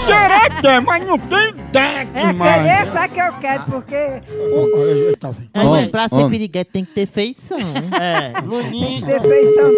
Querer 0.05 0.61
quer, 0.61 0.81
mas 0.81 1.05
não 1.07 1.17
tem 1.19 1.49
idade 1.49 2.09
É 2.19 2.33
mais. 2.33 2.61
querer, 2.61 2.93
sabe 2.93 3.13
que 3.13 3.19
eu 3.19 3.33
quero, 3.39 3.63
porque... 3.65 3.95
É, 3.95 5.63
mas 5.63 5.89
pra 5.89 6.09
ser 6.09 6.29
piriguete 6.29 6.71
tem 6.71 6.85
que 6.85 6.93
ter 6.93 7.07
feição. 7.07 7.57
É, 7.99 8.31
Tem 8.69 8.99
que 9.01 9.05
ter 9.05 9.21
feição. 9.21 9.71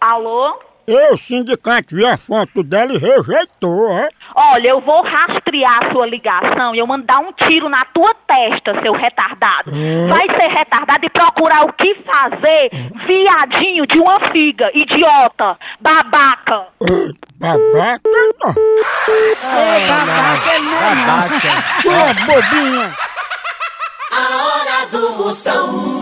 Alô? 0.00 0.58
Eu, 0.86 1.16
sindicato, 1.18 1.94
vi 1.94 2.04
a 2.06 2.16
foto 2.16 2.62
dela 2.62 2.92
e 2.92 2.98
rejeitou, 2.98 3.90
ó. 3.90 4.08
Olha, 4.34 4.68
eu 4.68 4.80
vou 4.80 5.02
rastrear 5.02 5.84
a 5.84 5.92
sua 5.92 6.06
ligação 6.06 6.74
e 6.74 6.78
eu 6.78 6.86
mandar 6.86 7.18
um 7.20 7.32
tiro 7.32 7.68
na 7.68 7.84
tua 7.92 8.14
testa, 8.26 8.80
seu 8.82 8.92
retardado. 8.92 9.70
Vai 10.08 10.26
ser 10.40 10.48
retardado 10.48 11.04
e 11.04 11.10
procurar 11.10 11.64
o 11.64 11.72
que 11.72 11.94
fazer, 12.04 12.70
viadinho 13.06 13.86
de 13.86 13.98
uma 13.98 14.20
figa, 14.30 14.70
idiota, 14.74 15.58
babaca. 15.80 16.66
Babaca 17.38 18.00
não. 18.40 18.54
Ei, 19.08 19.86
babaca, 19.88 20.58
não 20.60 20.78
é 20.78 20.94
não. 21.06 21.20
Tu 21.82 21.90
é 21.90 22.14
bobinha. 22.26 22.92
A 24.12 24.24
hora 24.44 24.86
do 24.90 25.14
Moção. 25.14 25.99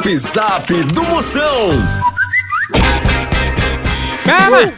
Zap 0.00 0.16
Zap 0.16 0.84
do 0.84 1.04
Moção. 1.04 1.68
Chama! 4.24 4.72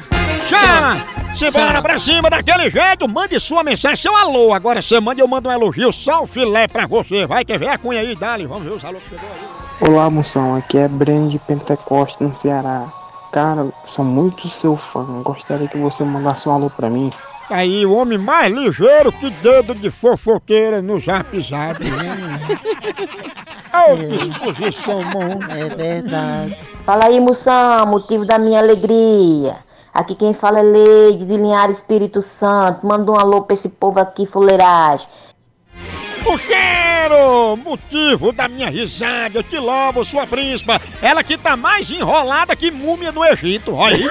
Chama! 0.48 0.96
Simbora 1.36 1.80
pra 1.80 1.96
cima 1.96 2.28
daquele 2.28 2.68
jeito, 2.68 3.06
mande 3.06 3.38
sua 3.38 3.62
mensagem, 3.62 3.96
seu 3.96 4.16
alô. 4.16 4.52
Agora 4.52 4.82
você 4.82 4.98
manda 4.98 5.20
e 5.20 5.22
eu 5.22 5.28
mando 5.28 5.48
um 5.48 5.52
elogio, 5.52 5.92
só 5.92 6.24
o 6.24 6.26
filé 6.26 6.66
pra 6.66 6.86
você. 6.86 7.24
Vai, 7.24 7.44
quer 7.44 7.56
ver 7.58 7.68
a 7.68 7.78
cunha 7.78 8.00
aí, 8.00 8.16
dali. 8.16 8.46
Vamos 8.48 8.64
ver 8.64 8.70
os 8.70 8.84
alô 8.84 8.98
que 8.98 9.10
chegou 9.10 9.28
aí. 9.30 9.88
Olá, 9.88 10.10
moção. 10.10 10.56
Aqui 10.56 10.78
é 10.78 10.88
Breno 10.88 11.28
de 11.28 11.38
Pentecoste, 11.38 12.24
no 12.24 12.34
Ceará. 12.34 12.86
Cara, 13.32 13.68
sou 13.84 14.04
muito 14.04 14.48
seu 14.48 14.76
fã. 14.76 15.04
Gostaria 15.22 15.68
que 15.68 15.78
você 15.78 16.02
mandasse 16.02 16.48
um 16.48 16.52
alô 16.52 16.68
pra 16.68 16.90
mim. 16.90 17.12
Aí, 17.48 17.86
o 17.86 17.92
homem 17.92 18.18
mais 18.18 18.52
ligeiro 18.52 19.12
que 19.12 19.30
dedo 19.30 19.72
de 19.72 19.88
fofoqueira 19.88 20.82
no 20.82 20.98
zap 20.98 21.40
zap. 21.40 21.78
né? 21.84 23.32
Ô, 23.72 23.96
disposição, 23.96 25.00
mão. 25.00 25.38
É 25.50 25.74
verdade. 25.74 26.56
Fala 26.84 27.06
aí, 27.06 27.18
moção, 27.18 27.86
motivo 27.86 28.26
da 28.26 28.38
minha 28.38 28.58
alegria. 28.58 29.56
Aqui 29.94 30.14
quem 30.14 30.32
fala 30.32 30.60
é 30.60 30.62
Leide 30.62 31.24
de 31.24 31.36
Linhares 31.36 31.78
Espírito 31.78 32.22
Santo. 32.22 32.86
Manda 32.86 33.10
um 33.10 33.16
alô 33.16 33.42
pra 33.42 33.54
esse 33.54 33.68
povo 33.68 34.00
aqui, 34.00 34.26
fuleiragem. 34.26 35.06
O 36.24 36.38
cheiro! 36.38 37.56
Motivo 37.64 38.32
da 38.32 38.48
minha 38.48 38.70
risada, 38.70 39.38
eu 39.38 39.42
te 39.42 39.58
louvo, 39.58 40.04
sua 40.04 40.26
príncipa. 40.26 40.80
Ela 41.00 41.22
que 41.24 41.36
tá 41.36 41.56
mais 41.56 41.90
enrolada 41.90 42.56
que 42.56 42.70
múmia 42.70 43.10
no 43.12 43.24
Egito. 43.24 43.74
Olha 43.74 43.96
aí. 43.96 44.06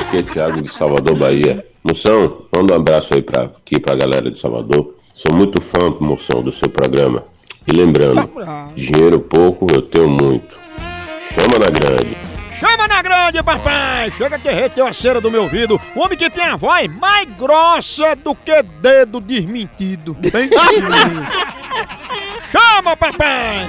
Aqui 0.00 0.18
é 0.18 0.22
Thiago 0.22 0.62
de 0.62 0.72
Salvador, 0.72 1.16
Bahia. 1.16 1.64
Moção, 1.84 2.46
manda 2.52 2.74
um 2.74 2.76
abraço 2.76 3.14
aí 3.14 3.22
pra, 3.22 3.42
aqui 3.42 3.78
pra 3.78 3.94
galera 3.94 4.30
de 4.30 4.38
Salvador. 4.38 4.97
Sou 5.18 5.34
muito 5.34 5.60
fã, 5.60 5.90
Moção, 5.98 6.40
do 6.40 6.52
seu 6.52 6.68
programa. 6.68 7.24
E 7.66 7.72
lembrando, 7.72 8.30
dinheiro 8.76 9.18
pouco, 9.18 9.66
eu 9.68 9.82
tenho 9.82 10.08
muito. 10.08 10.56
Chama 11.34 11.58
na 11.58 11.68
grande. 11.68 12.16
Chama 12.60 12.86
na 12.86 13.02
grande, 13.02 13.42
papai! 13.42 14.12
Chega 14.12 14.38
que 14.38 14.44
derreteu 14.44 14.86
a 14.86 14.92
cera 14.92 15.20
do 15.20 15.28
meu 15.28 15.42
ouvido. 15.42 15.80
O 15.96 16.00
homem 16.02 16.16
que 16.16 16.30
tem 16.30 16.44
a 16.44 16.54
voz 16.54 16.88
mais 17.00 17.28
grossa 17.36 18.14
do 18.14 18.32
que 18.32 18.62
dedo 18.80 19.20
desmentido. 19.20 20.14
Bem 20.14 20.48
Chama, 22.52 22.96
papai! 22.96 23.68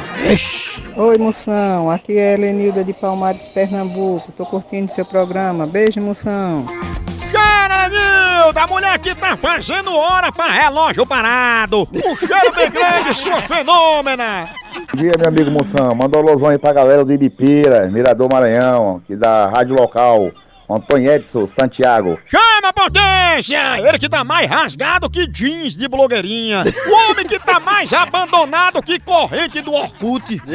Oi, 0.95 1.17
moção. 1.17 1.89
Aqui 1.89 2.15
é 2.15 2.35
Helenilda 2.35 2.83
de 2.83 2.93
Palmares, 2.93 3.47
Pernambuco. 3.47 4.31
Tô 4.33 4.45
curtindo 4.45 4.91
seu 4.91 5.03
programa. 5.03 5.65
Beijo, 5.65 5.99
moção. 5.99 6.67
Caranilda, 7.69 8.63
a 8.63 8.67
mulher 8.67 8.97
que 8.97 9.13
tá 9.13 9.37
fazendo 9.37 9.95
hora 9.95 10.31
pra 10.31 10.47
relógio 10.47 11.05
parado. 11.05 11.87
Um 11.93 12.15
cheiro 12.15 12.51
bem 12.55 12.71
grande, 12.71 13.13
sua 13.13 13.39
fenômena. 13.41 14.49
Bom 14.73 14.97
dia, 14.97 15.11
meu 15.19 15.27
amigo 15.27 15.51
Moção. 15.51 15.93
Manda 15.93 16.17
um 16.17 16.21
alôzão 16.21 16.49
aí 16.49 16.57
pra 16.57 16.73
galera 16.73 17.05
do 17.05 17.13
Ibipira, 17.13 17.87
Mirador 17.91 18.27
Maranhão, 18.27 19.03
que 19.05 19.15
da 19.15 19.47
rádio 19.47 19.75
local. 19.75 20.31
Antônio 20.67 21.11
Edson 21.11 21.47
Santiago. 21.47 22.19
Chama, 22.27 22.71
potência! 22.71 23.79
Ele 23.79 23.97
que 23.97 24.07
tá 24.07 24.23
mais 24.23 24.47
rasgado 24.47 25.09
que 25.09 25.25
jeans 25.25 25.75
de 25.75 25.87
blogueirinha. 25.87 26.63
O 26.87 27.11
homem 27.11 27.25
que 27.25 27.39
tá 27.39 27.59
mais 27.59 27.91
abandonado 27.91 28.81
que 28.83 28.99
corrente 28.99 29.61
do 29.61 29.73
Orkut. 29.73 30.39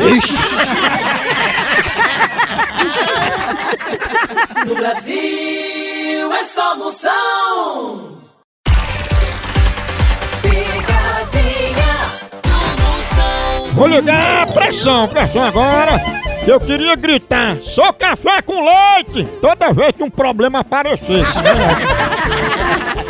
No 4.67 4.75
Brasil 4.77 5.54
é 6.35 6.45
só 6.45 6.77
Moção. 6.77 8.19
Picadinha 10.43 11.95
do 12.43 12.83
Moção. 12.83 13.73
Vou 13.75 13.87
ligar, 13.87 14.47
pressão, 14.53 15.09
pressão 15.09 15.45
agora. 15.45 15.93
Eu 16.47 16.61
queria 16.61 16.95
gritar, 16.95 17.57
sou 17.63 17.91
café 17.95 18.43
com 18.43 18.61
leite, 18.61 19.25
toda 19.41 19.73
vez 19.73 19.95
que 19.95 20.03
um 20.03 20.11
problema 20.11 20.61
aparecesse. 20.61 21.39
né? 21.39 21.55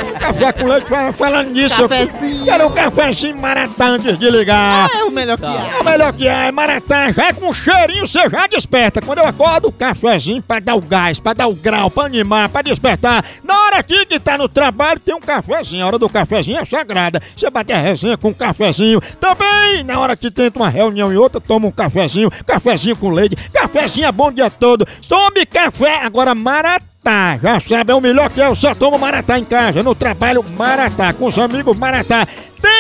café 0.25 0.53
com 0.53 0.67
leite, 0.67 0.87
fala- 0.89 1.13
falando 1.13 1.51
nisso, 1.51 1.83
eu 1.83 1.89
Cafezinho. 1.89 2.45
quero 2.47 2.67
um 2.67 2.71
cafezinho 2.71 3.37
maratá 3.41 3.87
antes 3.89 4.19
de 4.19 4.31
ligar. 4.31 4.89
É 4.95 5.05
o 5.05 5.11
melhor 5.11 5.37
que 5.37 5.45
há. 5.45 5.51
É 5.77 5.81
o 5.81 5.85
melhor 5.85 6.13
que 6.15 6.27
é, 6.27 6.51
maratá, 6.51 7.13
já 7.13 7.27
é 7.27 7.33
com 7.33 7.53
cheirinho, 7.53 8.07
você 8.07 8.29
já 8.31 8.47
desperta. 8.47 9.03
Quando 9.03 9.19
eu 9.19 9.27
acordo, 9.27 9.69
o 9.69 9.73
cafezinho 9.73 10.43
pra 10.43 10.61
dar 10.61 10.77
o 10.77 10.81
gás, 10.81 11.21
pra 11.21 11.35
dar 11.35 11.47
o 11.47 11.55
grau, 11.55 11.91
pra 11.91 12.05
animar, 12.07 12.49
pra 12.49 12.63
despertar. 12.63 13.25
Na 13.43 13.61
hora 13.65 13.79
aqui 13.79 14.07
que 14.07 14.19
tá 14.19 14.39
no 14.39 14.49
trabalho, 14.49 14.99
tem 14.99 15.15
um 15.15 15.21
cafezinho. 15.21 15.85
A 15.85 15.87
hora 15.89 15.99
do 15.99 16.09
cafezinho 16.09 16.59
é 16.59 16.65
sagrada. 16.65 17.21
Você 17.37 17.51
bate 17.51 17.73
a 17.73 17.79
resenha 17.79 18.17
com 18.17 18.29
um 18.29 18.35
cafezinho. 18.35 19.01
Também, 19.21 19.85
na 19.85 19.99
hora 20.01 20.17
que 20.17 20.31
tenta 20.31 20.59
uma 20.59 20.71
reunião 20.71 21.13
e 21.13 21.17
outra, 21.17 21.41
toma 21.41 21.67
um 21.69 21.71
cafezinho. 21.73 22.31
Cafezinho 22.47 22.97
com 22.97 23.11
leite. 23.11 23.37
Cafezinho 23.53 24.07
é 24.07 24.13
bom 24.13 24.29
o 24.29 24.33
dia 24.33 24.49
todo. 24.51 24.87
Tome 25.09 25.45
café. 25.45 25.99
Agora, 26.03 26.35
maratá. 26.35 26.85
Já 27.43 27.61
sabe, 27.61 27.93
é 27.93 27.95
o 27.95 28.01
melhor 28.01 28.31
que 28.31 28.40
é. 28.40 28.47
Eu 28.47 28.55
só 28.55 28.75
tomo 28.75 28.99
maratá 28.99 29.38
em 29.38 29.45
casa, 29.45 29.83
no 29.83 29.95
trabalho, 29.95 30.45
maratá. 30.57 31.12
Com 31.12 31.27
os 31.27 31.38
amigos, 31.38 31.77
maratá. 31.77 32.27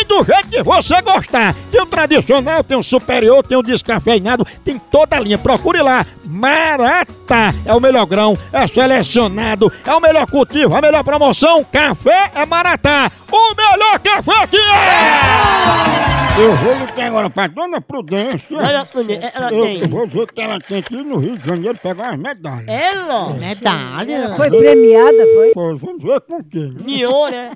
Do 0.06 0.22
jeito 0.24 0.48
que 0.48 0.62
você 0.62 1.00
gostar. 1.02 1.54
Tem 1.70 1.80
o 1.80 1.86
tradicional, 1.86 2.62
tem 2.62 2.76
o 2.76 2.82
superior, 2.82 3.42
tem 3.42 3.56
o 3.58 3.62
descafeinado, 3.62 4.46
tem 4.64 4.78
toda 4.78 5.16
a 5.16 5.20
linha. 5.20 5.38
Procure 5.38 5.82
lá. 5.82 6.06
Maratá 6.26 7.52
é 7.64 7.74
o 7.74 7.80
melhor 7.80 8.06
grão, 8.06 8.36
é 8.52 8.66
selecionado, 8.66 9.72
é 9.86 9.92
o 9.94 10.00
melhor 10.00 10.26
cultivo, 10.26 10.76
a 10.76 10.80
melhor 10.80 11.02
promoção. 11.04 11.64
Café 11.64 12.30
é 12.34 12.44
Maratá. 12.46 13.10
O 13.30 13.54
melhor 13.54 13.98
café 13.98 14.42
aqui 14.42 14.56
é! 14.58 16.40
Eu 16.40 16.52
vou 16.56 16.74
ligar 16.74 17.06
agora 17.06 17.30
pra 17.30 17.46
Dona 17.46 17.80
Prudência. 17.80 18.40
Dona 18.50 18.84
Prudência, 18.84 19.32
ela 19.34 19.52
eu, 19.52 19.64
tem. 19.64 19.80
eu 19.82 19.88
vou 19.88 20.06
ver 20.06 20.26
que 20.26 20.40
ela 20.40 20.58
tem 20.58 20.78
aqui 20.78 20.96
no 20.96 21.18
Rio 21.18 21.38
de 21.38 21.46
Janeiro 21.46 21.78
pegar 21.80 22.08
umas 22.10 22.18
medalhas. 22.18 22.66
Ela? 22.68 23.30
Medalha? 23.34 24.34
Foi 24.36 24.50
premiada, 24.50 25.24
foi? 25.34 25.52
Pois, 25.54 25.80
vamos 25.80 26.02
ver 26.02 26.20
com 26.22 26.42
quem. 26.42 26.72
né? 26.72 26.80
Miou, 26.84 27.30
né? 27.30 27.52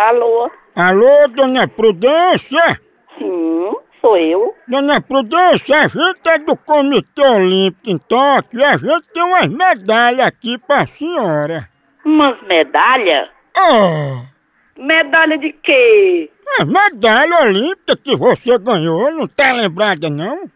Alô? 0.00 0.48
Alô, 0.76 1.26
Dona 1.34 1.66
Prudência? 1.66 2.80
Sim, 3.18 3.72
sou 4.00 4.16
eu. 4.16 4.54
Dona 4.68 5.00
Prudência, 5.00 5.76
a 5.82 5.88
gente 5.88 6.28
é 6.28 6.38
do 6.38 6.56
Comitê 6.56 7.20
Olímpico 7.20 7.90
em 7.90 7.98
Tóquio 7.98 8.60
e 8.60 8.64
a 8.64 8.76
gente 8.76 9.08
tem 9.12 9.24
umas 9.24 9.48
medalhas 9.48 10.24
aqui 10.24 10.56
pra 10.56 10.86
senhora. 10.86 11.68
Umas 12.04 12.40
medalhas? 12.42 13.28
Oh, 13.56 14.22
Medalha 14.80 15.36
de 15.36 15.52
quê? 15.64 16.30
a 16.60 16.64
medalha 16.64 17.42
olímpica 17.42 17.96
que 17.96 18.14
você 18.14 18.56
ganhou, 18.56 19.10
não 19.10 19.26
tá 19.26 19.52
lembrada 19.52 20.08
não? 20.08 20.48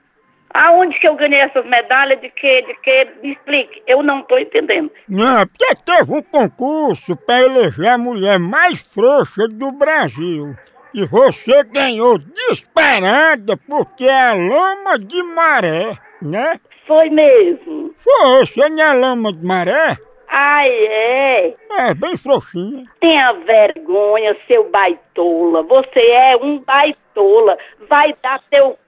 Aonde 0.54 0.98
que 0.98 1.08
eu 1.08 1.14
ganhei 1.14 1.40
essas 1.40 1.64
medalhas? 1.64 2.20
De 2.20 2.28
que? 2.30 2.62
De 2.62 2.74
que? 2.82 3.08
Me 3.22 3.32
explique. 3.32 3.82
Eu 3.86 4.02
não 4.02 4.22
tô 4.22 4.38
entendendo. 4.38 4.90
Não, 5.08 5.46
porque 5.46 5.74
teve 5.84 6.12
um 6.12 6.22
concurso 6.22 7.16
pra 7.16 7.40
eleger 7.42 7.88
a 7.88 7.98
mulher 7.98 8.38
mais 8.38 8.80
frouxa 8.80 9.48
do 9.48 9.72
Brasil. 9.72 10.54
E 10.94 11.06
você 11.06 11.64
ganhou 11.64 12.18
disparada 12.18 13.56
porque 13.56 14.04
é 14.04 14.28
a 14.28 14.34
lama 14.34 14.98
de 14.98 15.22
maré, 15.22 15.96
né? 16.20 16.60
Foi 16.86 17.08
mesmo. 17.08 17.94
Foi, 17.98 18.46
você 18.46 18.68
não 18.68 18.82
é 18.82 18.92
lama 18.92 19.32
de 19.32 19.46
maré? 19.46 19.96
Ai, 20.28 20.68
é. 20.68 21.54
É, 21.78 21.94
bem 21.94 22.16
frouxinha. 22.16 22.84
Tenha 23.00 23.32
vergonha, 23.32 24.36
seu 24.46 24.68
baitola. 24.70 25.62
Você 25.62 26.00
é 26.00 26.36
um 26.36 26.58
baitola. 26.60 27.56
Vai 27.88 28.14
dar 28.22 28.40
teu 28.50 28.70
c... 28.70 28.78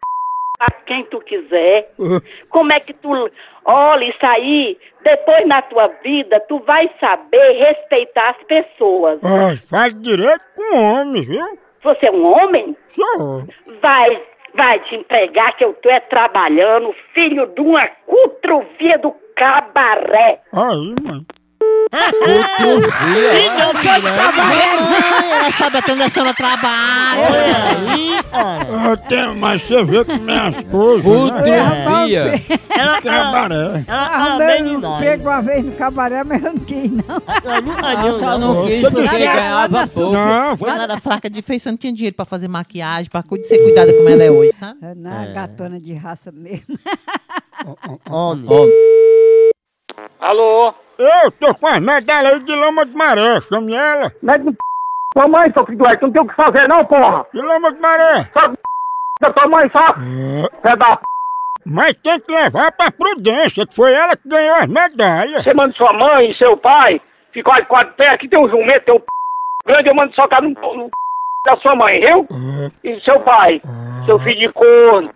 a 0.60 0.70
quem 0.86 1.04
tu 1.06 1.20
quiser. 1.20 1.90
Como 2.48 2.72
é 2.72 2.80
que 2.80 2.92
tu. 2.94 3.08
Olha, 3.64 4.04
isso 4.04 4.26
aí, 4.26 4.78
depois 5.02 5.46
na 5.46 5.62
tua 5.62 5.88
vida, 6.02 6.40
tu 6.48 6.58
vai 6.60 6.90
saber 7.00 7.52
respeitar 7.52 8.30
as 8.30 8.46
pessoas. 8.46 9.20
Ah, 9.24 9.56
faz 9.68 9.92
direito 10.00 10.44
com 10.54 10.78
homem, 10.78 11.22
viu? 11.22 11.58
Você 11.82 12.06
é 12.06 12.10
um 12.10 12.26
homem? 12.26 12.76
Sou. 12.94 13.44
Vai, 13.82 14.22
vai 14.54 14.80
te 14.84 14.96
empregar 14.96 15.56
que 15.56 15.64
eu 15.64 15.74
tô 15.74 15.90
é 15.90 16.00
trabalhando, 16.00 16.94
filho 17.12 17.46
de 17.46 17.60
uma 17.60 17.86
cutruvia 18.06 18.98
do 18.98 19.12
cabaré. 19.36 20.40
Aí, 20.52 20.94
mãe. 21.02 21.26
Ela 24.24 25.52
sabe 25.52 25.78
até 25.78 25.92
onde 25.92 26.02
a 26.02 26.10
senhora 26.10 26.34
trabalha. 26.34 27.22
Ah, 28.32 28.96
tem, 29.08 29.34
mas 29.36 29.62
você 29.62 29.84
vê 29.84 30.04
como 30.04 30.30
é 30.30 30.38
as 30.38 30.54
coisas, 30.64 31.04
né? 31.42 32.40
Ela 32.76 33.00
Cabaré. 33.02 33.84
Ela 33.86 34.06
fala 34.08 34.24
Arrumei 34.26 34.46
bem 34.46 34.62
um 34.62 34.80
demais. 34.80 34.94
emprego 34.96 35.22
uma 35.28 35.42
vez 35.42 35.64
no 35.64 35.72
cabaré, 35.72 36.24
mas 36.24 36.42
eu 36.42 36.52
não 36.52 36.58
quis, 36.60 36.90
não. 36.90 37.22
Ah, 37.26 38.12
só 38.18 38.38
não 38.38 38.66
quis 38.66 38.80
porque 38.82 39.02
ganhava 39.06 39.86
pouco. 39.86 40.12
Não, 40.12 40.56
Ela 40.68 40.82
era 40.84 41.00
fraca 41.00 41.30
de 41.30 41.42
feição, 41.42 41.72
não 41.72 41.76
tinha 41.78 41.92
dinheiro 41.92 42.16
pra 42.16 42.24
fazer 42.24 42.48
maquiagem, 42.48 43.08
pra 43.10 43.22
cu- 43.22 43.38
ser 43.44 43.58
cuidada 43.58 43.92
como 43.92 44.08
ela 44.08 44.22
é 44.24 44.30
hoje, 44.30 44.52
sabe? 44.52 44.78
É 44.82 44.94
na 44.94 45.26
gatona 45.26 45.78
de 45.80 45.94
raça 45.94 46.32
mesmo. 46.32 46.78
Homem. 48.10 48.46
Alô? 50.20 50.74
Eu 50.98 51.30
tô 51.32 51.54
com 51.58 51.66
as 51.66 51.80
medalhas 51.80 52.34
aí 52.34 52.40
de 52.40 52.54
lama 52.54 52.86
de 52.86 52.94
maré, 52.94 53.40
chame 53.40 53.74
ela. 53.74 54.12
Mete 54.22 54.44
no 54.44 54.52
p... 54.52 54.58
tua 55.12 55.28
mãe, 55.28 55.52
seu 55.52 55.66
filho 55.66 55.78
do 55.78 55.98
tu 55.98 56.06
não 56.06 56.12
tem 56.12 56.22
o 56.22 56.28
que 56.28 56.34
fazer 56.34 56.68
não, 56.68 56.84
porra! 56.84 57.26
De 57.34 57.42
lama 57.42 57.72
de 57.72 57.80
maré. 57.80 58.22
Só 58.32 58.48
p... 58.48 58.56
da 59.20 59.32
tua 59.32 59.48
mãe, 59.48 59.70
só! 59.70 59.92
Pé 60.62 60.76
da 60.76 60.96
p... 60.96 61.02
Mas 61.66 61.94
tem 61.94 62.20
que 62.20 62.32
levar 62.32 62.70
pra 62.72 62.92
prudência, 62.92 63.66
que 63.66 63.74
foi 63.74 63.92
ela 63.92 64.16
que 64.16 64.28
ganhou 64.28 64.54
as 64.54 64.68
medalhas. 64.68 65.42
Você 65.42 65.54
manda 65.54 65.74
sua 65.74 65.92
mãe 65.92 66.30
e 66.30 66.36
seu 66.36 66.56
pai, 66.56 67.00
fica 67.32 67.50
olha 67.50 67.64
quatro 67.64 67.94
pés, 67.94 68.12
aqui 68.12 68.28
tem 68.28 68.38
um 68.38 68.48
jumento, 68.48 68.84
tem 68.84 68.94
um 68.94 69.00
p... 69.00 69.06
grande, 69.66 69.88
eu 69.88 69.94
mando 69.94 70.14
socar 70.14 70.42
no, 70.42 70.50
no 70.50 70.84
p... 70.84 70.90
da 71.44 71.56
sua 71.56 71.74
mãe, 71.74 72.00
viu? 72.00 72.26
E 72.84 73.00
seu 73.00 73.18
pai, 73.20 73.60
seu 74.06 74.18
filho 74.20 74.38
de 74.38 74.52
corno, 74.52 75.10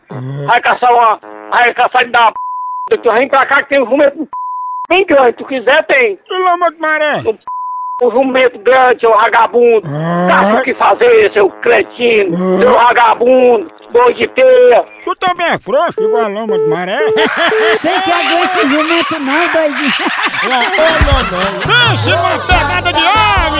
vai 0.46 0.60
caçar 0.60 0.92
uma... 0.92 1.20
vai 1.50 1.72
caçar 1.74 2.04
de 2.04 2.10
dar 2.10 2.22
uma 2.22 2.32
p... 2.90 2.98
tu 2.98 3.12
vem 3.12 3.28
pra 3.28 3.46
cá 3.46 3.58
que 3.58 3.68
tem 3.68 3.80
um 3.80 3.88
jumento 3.88 4.28
bem 4.88 5.04
grande, 5.06 5.36
tu 5.36 5.44
quiser 5.44 5.86
tem. 5.86 6.18
De 6.28 6.38
lama 6.38 6.70
de 6.70 6.78
maré. 6.80 7.22
Um 8.00 8.10
jumento 8.12 8.58
grande, 8.60 9.00
seu 9.00 9.10
vagabundo. 9.10 9.82
Caça 10.28 10.60
o 10.60 10.62
que 10.62 10.74
fazer, 10.74 11.32
seu 11.32 11.50
cretino, 11.50 12.36
seu 12.36 12.72
vagabundo, 12.72 13.68
boi 13.90 14.14
de 14.14 14.28
teia. 14.28 14.84
Tu 15.04 15.16
também 15.16 15.48
é 15.48 15.58
frouxo 15.58 16.00
igual 16.00 16.24
a 16.24 16.28
lama 16.28 16.56
de 16.56 16.68
maré? 16.68 16.98
Tem 17.82 18.00
que 18.00 18.12
aguentar 18.12 18.64
o 18.64 18.70
jumento 18.70 19.18
não, 19.18 19.48
doidinho. 19.52 19.92
Pense 21.66 22.12
uma 22.12 22.38
pegada 22.46 22.92
de 22.92 23.04
ave! 23.04 23.58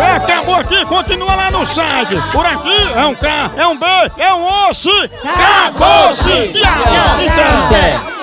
É, 0.00 0.16
acabou 0.16 0.56
aqui, 0.56 0.84
continua 0.86 1.36
lá 1.36 1.50
no 1.52 1.64
site. 1.64 2.16
Por 2.32 2.44
aqui 2.44 2.92
é 2.96 3.06
um 3.06 3.14
K, 3.14 3.50
é 3.56 3.66
um 3.68 3.76
B, 3.76 3.86
é 4.18 4.34
um 4.34 4.68
osso. 4.68 4.90
Acabou-se! 5.24 6.50
Então. 6.50 8.13